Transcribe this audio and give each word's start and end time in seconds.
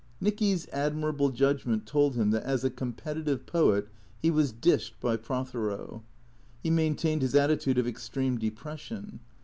Nicky's 0.19 0.67
admirable 0.69 1.29
judgment 1.29 1.85
told 1.85 2.15
him 2.15 2.31
that 2.31 2.41
as 2.41 2.63
a 2.63 2.71
competitive 2.71 3.45
poet 3.45 3.87
he 4.19 4.31
was 4.31 4.51
dished 4.51 4.99
by 4.99 5.15
Prothero. 5.15 6.03
He 6.63 6.71
maintained 6.71 7.21
his 7.21 7.35
attitude 7.35 7.77
of 7.77 7.85
extreme 7.85 8.39
depression. 8.39 9.19